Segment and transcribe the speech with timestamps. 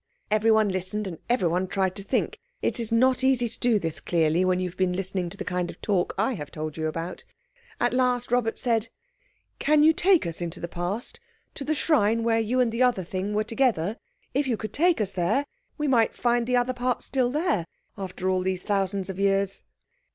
[0.31, 2.39] Everyone listened: and everyone tried to think.
[2.63, 5.45] It is not easy to do this clearly when you have been listening to the
[5.45, 7.23] kind of talk I have told you about.
[7.79, 8.89] At last Robert said—
[9.59, 13.35] "Can you take us into the Past—to the shrine where you and the other thing
[13.35, 13.95] were together.
[14.33, 15.45] If you could take us there,
[15.77, 19.65] we might find the other part still there after all these thousands of years."